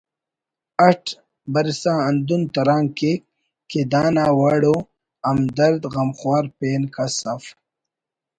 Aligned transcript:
اٹ 0.87 1.03
برسا 1.53 1.93
ہندن 2.07 2.41
تران 2.53 2.83
کیک 2.97 3.21
کہ 3.69 3.79
دانا 3.91 4.25
وڑ 4.39 4.53
ءُ 4.73 4.75
ہمدرد 5.27 5.81
غمخوار 5.93 6.43
پین 6.57 6.81
کس 6.95 7.15
اف 7.33 7.43